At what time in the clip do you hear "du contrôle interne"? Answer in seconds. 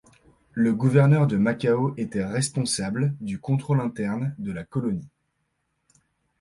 3.21-4.33